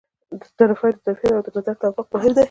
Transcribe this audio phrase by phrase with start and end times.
[0.41, 2.39] د طرفینو ظرفیت او د نظر توافق مهم دي.